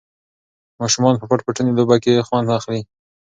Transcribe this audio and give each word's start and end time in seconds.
ماشومان 0.81 1.15
په 1.17 1.25
پټ 1.29 1.39
پټوني 1.45 1.71
لوبه 1.77 1.95
کې 2.03 2.25
خوند 2.27 2.47
اخلي. 2.57 2.81